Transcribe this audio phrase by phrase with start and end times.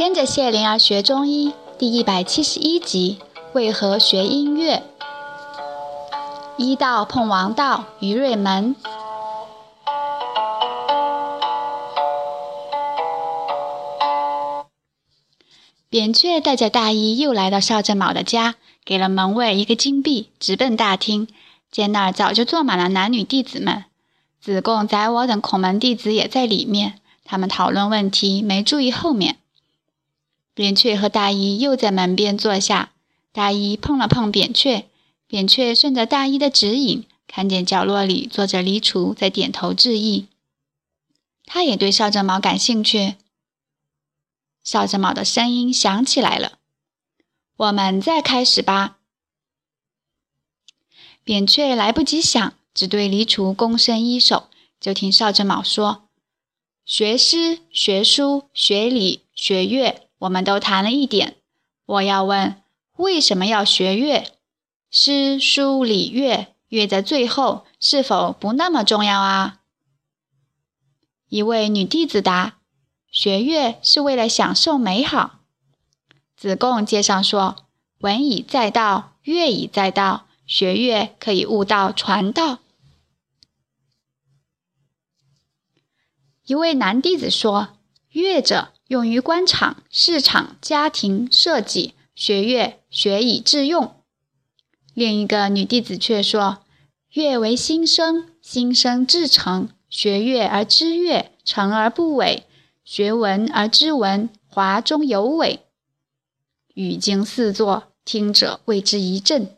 [0.00, 3.18] 跟着谢灵儿学中医第一百七十一集：
[3.52, 4.82] 为何学音乐？
[6.56, 8.74] 医道碰王道，于瑞门。
[15.90, 18.54] 扁鹊带着大衣又来到邵正卯的家，
[18.86, 21.28] 给了门卫一个金币，直奔大厅。
[21.70, 23.84] 见那儿早就坐满了男女弟子们，
[24.40, 26.94] 子贡、宰我等孔门弟子也在里面。
[27.22, 29.36] 他们讨论问题，没注意后面。
[30.54, 32.92] 扁鹊和大衣又在门边坐下，
[33.32, 34.86] 大衣碰了碰扁鹊，
[35.26, 40.26] 扁鹊顺着大衣的指引，看见角落里坐着黎厨，在点头致意。
[41.46, 43.14] 他也对邵正卯感兴趣。
[44.62, 46.58] 邵正卯的声音响起来了
[47.56, 48.98] ：“我们再开始吧。”
[51.24, 54.48] 扁鹊来不及想，只对黎厨躬身一首，
[54.80, 56.08] 就听邵正卯说
[56.84, 61.38] ：“学诗、学书、学礼、学乐。”我们都谈了一点，
[61.86, 62.62] 我要问，
[62.96, 64.30] 为什么要学乐？
[64.90, 69.60] 诗书礼乐，乐在最后，是否不那么重要啊？
[71.28, 72.58] 一位女弟子答
[73.10, 75.38] ：“学乐是为了享受美好。”
[76.36, 77.64] 子贡接上说
[78.00, 82.58] ：“文以载道，乐以载道，学乐可以悟道传道。”
[86.44, 87.78] 一位男弟子说
[88.12, 93.94] ：“乐者。”用于官场、市场、家庭、设计、学乐，学以致用。
[94.94, 96.64] 另一个女弟子却说
[97.14, 99.68] ：“乐为心声，心声至诚。
[99.88, 102.42] 学乐而知乐，诚而不伪；
[102.82, 105.60] 学文而知文，华中有伪。”
[106.74, 109.56] 语惊四座，听者为之一震。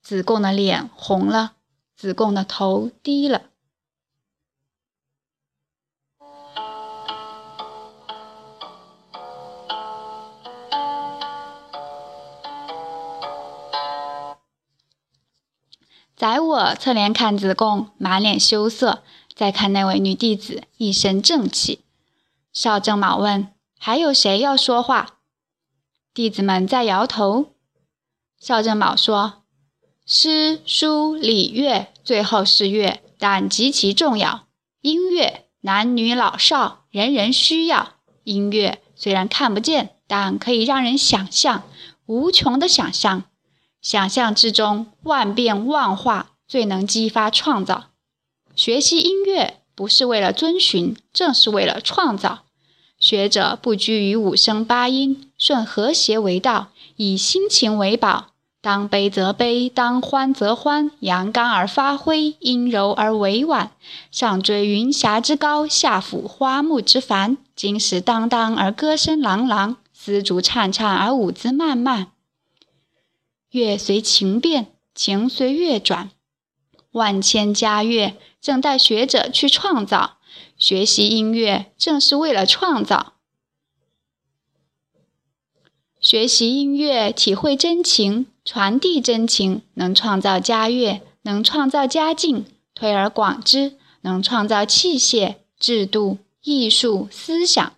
[0.00, 1.52] 子贡的脸红了，
[1.94, 3.42] 子贡的头低了。
[16.74, 19.02] 侧脸看子贡，满脸羞涩；
[19.34, 21.80] 再看那位女弟子，一身正气。
[22.52, 25.18] 邵正卯问：“还有谁要说话？”
[26.14, 27.52] 弟子们在摇头。
[28.40, 29.42] 邵正卯说
[30.06, 34.46] ：“诗书礼乐，最后是乐，但极其重要。
[34.80, 37.94] 音乐，男女老少，人人需要。
[38.24, 41.64] 音乐虽然看不见，但可以让人想象，
[42.06, 43.24] 无穷的想象。”
[43.80, 47.90] 想象之中，万变万化，最能激发创造。
[48.56, 52.40] 学习音乐不是为了遵循，正是为了创造。
[52.98, 58.32] 学者不拘于五声八音，顺和谐为道，以心情为宝。
[58.60, 63.70] 当悲则悲，当欢则欢，阳刚而发挥，阴柔而委婉。
[64.10, 67.36] 上追云霞之高，下抚花木之繁。
[67.54, 72.08] 金石当当而歌声朗朗，丝竹颤颤而舞姿漫漫。
[73.50, 76.10] 乐随情变，情随乐转，
[76.92, 80.18] 万千佳乐正待学者去创造。
[80.56, 83.14] 学习音乐正是为了创造。
[86.00, 92.44] 学习音乐，体会真情，传递真情，能创造佳乐，能创造佳境。
[92.74, 97.72] 推而广之，能创造器械、制度、艺术、思想。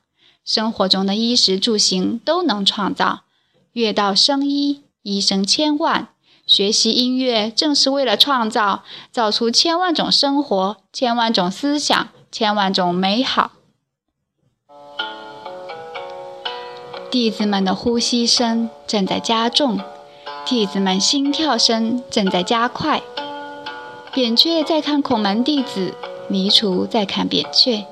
[0.45, 3.25] 生活中的衣食住行都能创造。
[3.73, 4.83] 乐道生衣。
[5.03, 6.09] 一生千万，
[6.51, 13.53] 学习音乐正是为了创造，造出千万种生活，千万种思想，千万种美好。
[17.09, 19.79] 弟子们的呼吸声正在加重，
[20.45, 23.01] 弟子们心跳声正在加快。
[24.13, 25.95] 扁鹊在看孔门弟子，
[26.29, 27.87] 黎除在看扁鹊。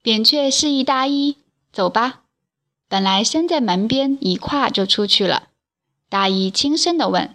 [0.00, 1.36] 扁鹊示意大衣
[1.70, 2.23] 走吧。
[2.88, 5.48] 本来身在门边，一跨就出去了。
[6.08, 7.34] 大姨轻声地问：“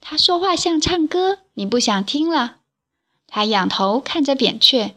[0.00, 2.58] 他说话像唱歌，你不想听了？”
[3.26, 4.94] 他仰头看着扁鹊。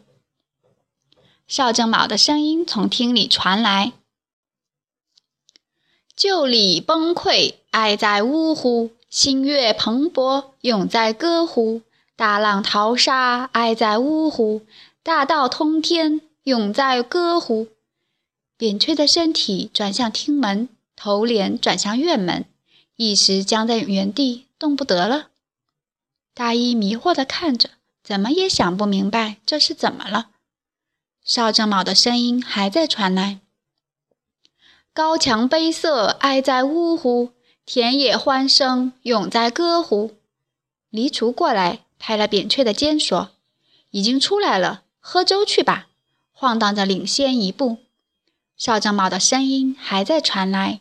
[1.46, 3.92] 邵正卯的声音从厅里传来
[6.16, 11.82] ：“旧礼崩溃，爱在呜呼；新乐蓬勃，永在歌呼。
[12.16, 14.62] 大浪淘沙，爱在呜呼；
[15.02, 17.66] 大道通天，永在歌呼。”
[18.56, 22.44] 扁鹊的身体转向厅门，头脸转向院门，
[22.96, 25.28] 一时僵在原地，动不得了。
[26.32, 27.70] 大衣迷惑地看着，
[28.02, 30.30] 怎么也想不明白这是怎么了。
[31.24, 33.40] 邵正卯的声音还在传来
[34.94, 37.30] ：“高墙悲色，哀在呜呼；
[37.66, 40.12] 田野欢声，永在歌呼。”
[40.90, 43.30] 黎厨过来，拍了扁鹊的肩，说
[43.90, 45.88] ：“已经出来了，喝粥去吧。
[46.30, 47.78] 晃荡着领先一步。
[48.56, 50.80] 少正卯的声音还在传来：“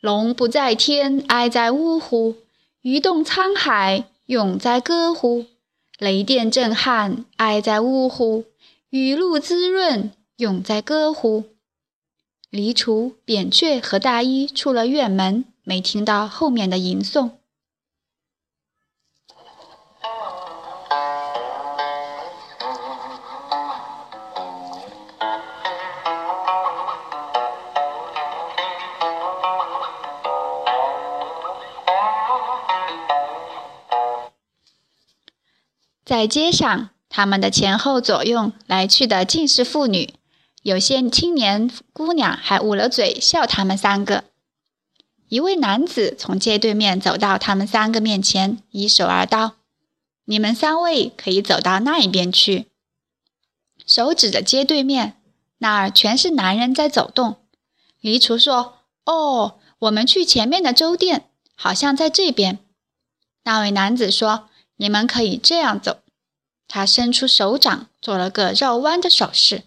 [0.00, 2.34] 龙不在天，哀在呜呼；
[2.82, 5.46] 鱼动沧海，永在歌呼。
[5.98, 8.44] 雷电震撼，哀在呜呼；
[8.90, 11.44] 雨露滋润，永在歌呼。”
[12.50, 17.30] 黎除、扁鹊和大衣出了院门，没听到后面的吟诵。
[36.04, 40.14] 在街上，他们的前后左右来去的尽是妇女。
[40.62, 44.24] 有些青年姑娘还捂了嘴笑他们三个。
[45.28, 49.52] 一位男子从街对面走到他们三个面前，一手而道
[50.26, 52.66] ：“你们三位可以走到那一边去。”
[53.86, 55.16] 手指着街对面，
[55.58, 57.36] 那儿全是男人在走动。
[58.00, 62.58] 黎厨说：“哦，我们去前面的粥店，好像在这边。”
[63.44, 64.48] 那位男子说
[64.82, 66.00] ：“你们可以这样走。”
[66.66, 69.62] 他伸出手掌，做了个绕弯的手势。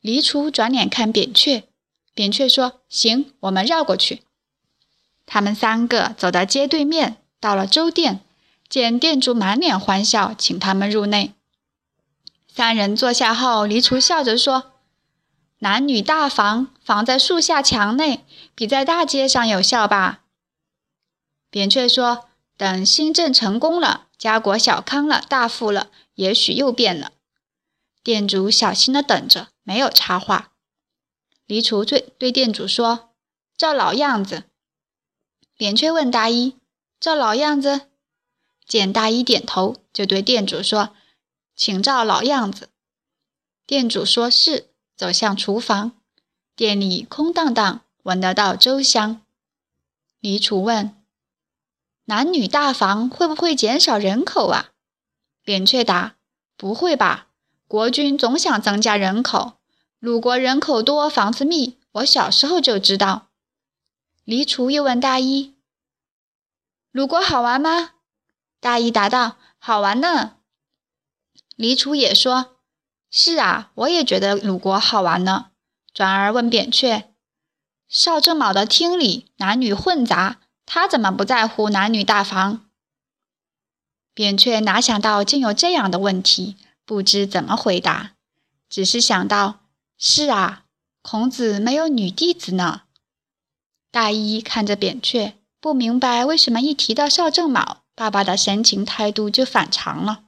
[0.00, 1.64] 黎除转脸看扁鹊，
[2.14, 4.22] 扁鹊说：“行，我们绕过去。”
[5.26, 8.20] 他们三个走到街对面，到了粥店，
[8.70, 11.34] 见店主满脸欢笑，请他们入内。
[12.48, 14.72] 三人坐下后，黎除笑着说
[15.60, 18.24] ：“男女大房，房在树下墙内，
[18.54, 20.22] 比在大街上有效吧？”
[21.50, 22.28] 扁鹊说
[22.60, 27.12] ：“等新政成功了，家国小康了，大富了，也许又变了。”
[28.04, 29.48] 店主小心的等着。
[29.62, 30.52] 没有插话。
[31.46, 33.10] 黎厨对对店主说
[33.56, 34.44] ：“照老样子。”
[35.56, 36.56] 扁鹊问大衣
[37.00, 37.82] ：“照老样子？”
[38.66, 40.94] 见大衣点头，就对店主说
[41.54, 42.68] ：“请照老样子。”
[43.64, 45.92] 店主说是，走向厨房。
[46.56, 49.22] 店里空荡荡，闻得到粥香。
[50.18, 50.94] 黎除问
[52.10, 54.70] ：“男女大房会不会减少人口啊？”
[55.44, 56.16] 扁鹊答
[56.58, 57.28] ：“不会吧，
[57.68, 59.52] 国君总想增加人口。”
[60.00, 63.28] 鲁国人口多，房子密，我小时候就知道。
[64.24, 65.54] 黎除又问大衣
[66.90, 67.90] ：“鲁国好玩吗？”
[68.58, 70.38] 大衣答道：“好玩呢。”
[71.54, 72.56] 黎除也说
[73.08, 75.50] ：“是啊，我也觉得鲁国好玩呢。”
[75.94, 77.12] 转而问扁鹊
[77.88, 80.39] ：“少正卯的厅里男女混杂，
[80.72, 82.70] 他怎么不在乎男女大防？”
[84.14, 88.12] 扁鹊哪想到竟有这样的问题，不知怎么回答，
[88.68, 89.62] 只是想到。
[89.98, 90.66] 是啊，
[91.02, 92.82] 孔子没有女弟子呢。
[93.90, 100.26] 大一看着扁鹊，不明白为什么一提到邵正卯，爸爸的神情态度就反常了。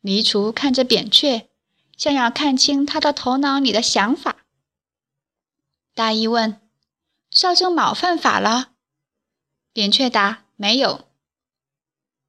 [0.00, 1.50] 黎厨看着扁鹊，
[1.98, 4.36] 像要看清他的头脑里的想法。
[5.94, 6.60] 大一问
[7.30, 8.72] ：“邵正卯犯法了？”
[9.78, 11.02] 扁鹊答：“没有。”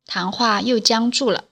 [0.06, 1.46] 谈话又僵住了。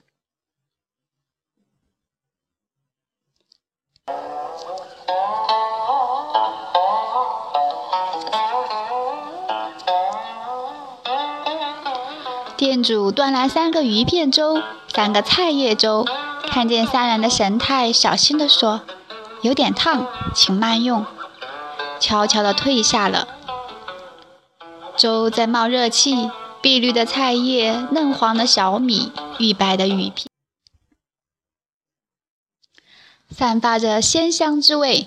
[12.56, 14.62] 店主端来三个鱼片粥，
[14.94, 16.06] 三个菜叶粥。
[16.44, 18.82] 看见三人的神态，小心地说
[19.42, 21.04] ：“有点烫，请慢用。”
[21.98, 23.37] 悄悄地退下了。
[24.98, 26.28] 粥在冒热气，
[26.60, 30.26] 碧绿的菜叶，嫩黄的小米，玉白的鱼片，
[33.30, 35.06] 散发着鲜香之味。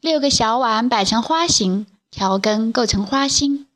[0.00, 3.68] 六个小碗摆成花形，调羹构成花心。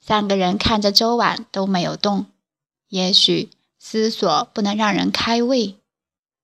[0.00, 2.26] 三个人看着粥碗都没有动。
[2.88, 5.76] 也许思索不能让人开胃，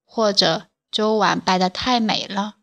[0.05, 2.58] 或者粥碗摆得太美了。